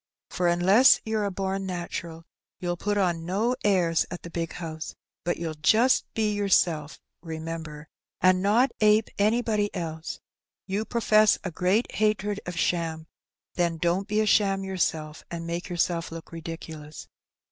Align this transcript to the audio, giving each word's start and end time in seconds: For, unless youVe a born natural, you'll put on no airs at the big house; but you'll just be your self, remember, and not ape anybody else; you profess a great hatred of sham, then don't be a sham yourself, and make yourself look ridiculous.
For, 0.31 0.47
unless 0.47 0.99
youVe 1.05 1.25
a 1.27 1.29
born 1.29 1.67
natural, 1.67 2.23
you'll 2.59 2.75
put 2.75 2.97
on 2.97 3.23
no 3.23 3.55
airs 3.63 4.03
at 4.09 4.23
the 4.23 4.31
big 4.31 4.53
house; 4.53 4.95
but 5.23 5.37
you'll 5.37 5.53
just 5.53 6.11
be 6.15 6.33
your 6.33 6.49
self, 6.49 6.99
remember, 7.21 7.87
and 8.19 8.41
not 8.41 8.71
ape 8.81 9.11
anybody 9.19 9.69
else; 9.75 10.19
you 10.65 10.85
profess 10.85 11.37
a 11.43 11.51
great 11.51 11.91
hatred 11.93 12.39
of 12.47 12.57
sham, 12.57 13.05
then 13.53 13.77
don't 13.77 14.07
be 14.07 14.19
a 14.21 14.25
sham 14.25 14.63
yourself, 14.63 15.23
and 15.29 15.45
make 15.45 15.69
yourself 15.69 16.11
look 16.11 16.31
ridiculous. 16.31 17.07